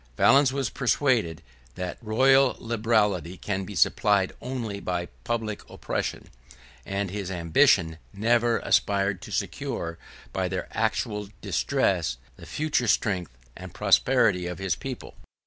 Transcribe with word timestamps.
Valens 0.17 0.51
was 0.51 0.71
persuaded, 0.71 1.43
that 1.75 1.99
royal 2.01 2.55
liberality 2.57 3.37
can 3.37 3.65
be 3.65 3.75
supplied 3.75 4.33
only 4.41 4.79
by 4.79 5.05
public 5.23 5.61
oppression, 5.69 6.31
and 6.87 7.11
his 7.11 7.29
ambition 7.29 7.99
never 8.11 8.57
aspired 8.61 9.21
to 9.21 9.31
secure, 9.31 9.99
by 10.33 10.47
their 10.47 10.67
actual 10.75 11.29
distress, 11.41 12.17
the 12.35 12.47
future 12.47 12.87
strength 12.87 13.37
and 13.55 13.75
prosperity 13.75 14.47
of 14.47 14.57
his 14.57 14.75
people. 14.75 15.13